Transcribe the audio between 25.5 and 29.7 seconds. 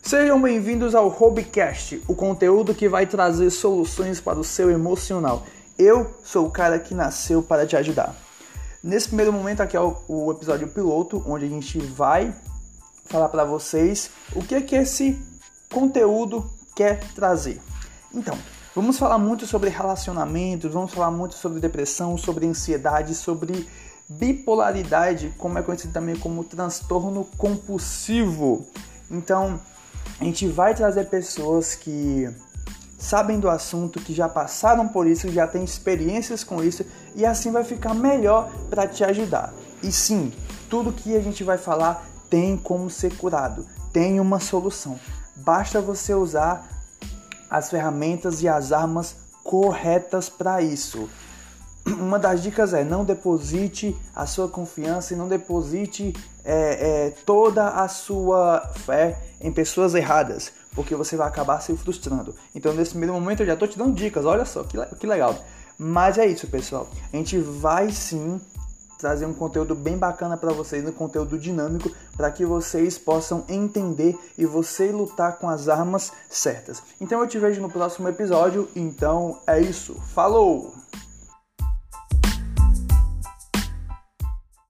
é conhecido também como transtorno compulsivo. Então,